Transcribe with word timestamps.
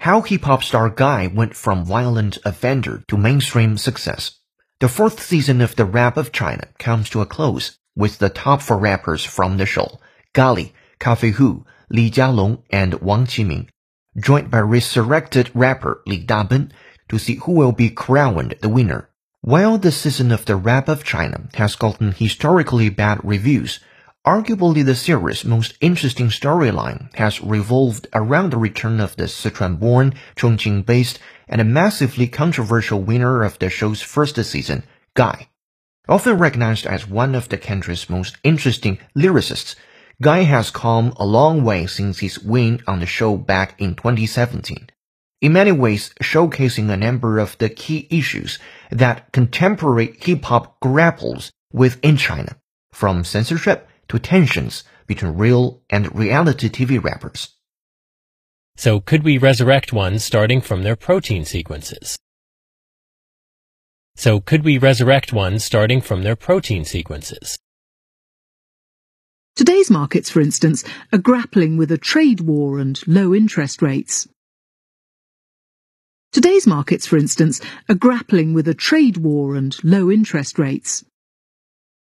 How 0.00 0.20
hip 0.20 0.42
hop 0.42 0.62
star 0.62 0.90
GAI 0.90 1.28
went 1.28 1.56
from 1.56 1.86
violent 1.86 2.36
offender 2.44 3.02
to 3.08 3.16
mainstream 3.16 3.78
success. 3.78 4.38
The 4.80 4.88
fourth 4.90 5.22
season 5.22 5.62
of 5.62 5.74
The 5.74 5.86
Rap 5.86 6.18
of 6.18 6.30
China 6.30 6.68
comes 6.78 7.08
to 7.08 7.22
a 7.22 7.26
close 7.26 7.78
with 7.96 8.18
the 8.18 8.28
top 8.28 8.60
four 8.60 8.76
rappers 8.76 9.24
from 9.24 9.56
the 9.56 9.64
show, 9.64 9.98
Gali, 10.34 10.72
Cafe 10.98 11.30
Hu, 11.30 11.64
Li 11.88 12.10
Jialong, 12.10 12.62
and 12.68 13.00
Wang 13.00 13.24
Qiming, 13.24 13.68
joined 14.14 14.50
by 14.50 14.60
resurrected 14.60 15.50
rapper 15.54 16.02
Li 16.06 16.22
Dabin 16.22 16.70
to 17.08 17.18
see 17.18 17.36
who 17.36 17.52
will 17.52 17.72
be 17.72 17.88
crowned 17.88 18.56
the 18.60 18.68
winner. 18.68 19.08
While 19.40 19.78
the 19.78 19.90
season 19.90 20.32
of 20.32 20.44
The 20.44 20.56
Rap 20.56 20.86
of 20.86 21.02
China 21.02 21.48
has 21.54 21.76
gotten 21.76 22.12
historically 22.12 22.90
bad 22.90 23.20
reviews, 23.24 23.80
arguably 24.26 24.84
the 24.84 24.94
series' 24.94 25.44
most 25.44 25.76
interesting 25.80 26.28
storyline 26.28 27.14
has 27.14 27.42
revolved 27.42 28.06
around 28.14 28.50
the 28.50 28.56
return 28.56 28.98
of 29.00 29.14
the 29.16 29.24
Sichuan-born, 29.24 30.14
Chongqing-based, 30.36 31.18
and 31.46 31.74
massively 31.74 32.26
controversial 32.26 33.02
winner 33.02 33.42
of 33.42 33.58
the 33.58 33.68
show's 33.68 34.00
first 34.00 34.42
season, 34.44 34.82
GAI. 35.14 35.48
Often 36.08 36.38
recognized 36.38 36.86
as 36.86 37.06
one 37.06 37.34
of 37.34 37.50
the 37.50 37.58
country's 37.58 38.08
most 38.08 38.38
interesting 38.42 38.98
lyricists, 39.16 39.76
GAI 40.22 40.44
has 40.44 40.70
come 40.70 41.12
a 41.16 41.26
long 41.26 41.62
way 41.62 41.86
since 41.86 42.20
his 42.20 42.38
win 42.38 42.82
on 42.86 43.00
the 43.00 43.06
show 43.06 43.36
back 43.36 43.78
in 43.78 43.94
2017 43.94 44.88
in 45.44 45.52
many 45.52 45.72
ways 45.72 46.14
showcasing 46.22 46.88
a 46.88 46.96
number 46.96 47.38
of 47.38 47.58
the 47.58 47.68
key 47.68 48.08
issues 48.10 48.58
that 48.90 49.30
contemporary 49.30 50.16
hip 50.18 50.42
hop 50.44 50.80
grapples 50.80 51.52
with 51.70 52.02
in 52.02 52.16
China, 52.16 52.56
from 52.92 53.22
censorship 53.24 53.86
to 54.08 54.18
tensions 54.18 54.84
between 55.06 55.32
real 55.36 55.82
and 55.90 56.14
reality 56.14 56.68
TV 56.68 57.02
rappers. 57.02 57.54
So 58.76 59.00
could 59.00 59.22
we 59.22 59.38
resurrect 59.38 59.92
ones 59.92 60.24
starting 60.24 60.60
from 60.60 60.82
their 60.82 60.96
protein 60.96 61.44
sequences? 61.44 62.18
So 64.16 64.40
could 64.40 64.64
we 64.64 64.78
resurrect 64.78 65.32
ones 65.32 65.64
starting 65.64 66.00
from 66.00 66.22
their 66.22 66.36
protein 66.36 66.84
sequences? 66.84 67.58
Today's 69.56 69.90
markets, 69.90 70.30
for 70.30 70.40
instance, 70.40 70.82
are 71.12 71.18
grappling 71.18 71.76
with 71.76 71.92
a 71.92 71.98
trade 71.98 72.40
war 72.40 72.78
and 72.78 73.00
low 73.06 73.32
interest 73.32 73.82
rates. 73.82 74.26
Today's 76.32 76.66
markets, 76.66 77.06
for 77.06 77.16
instance, 77.16 77.60
are 77.88 77.94
grappling 77.94 78.54
with 78.54 78.66
a 78.66 78.74
trade 78.74 79.18
war 79.18 79.54
and 79.54 79.76
low 79.84 80.10
interest 80.10 80.58
rates. 80.58 81.04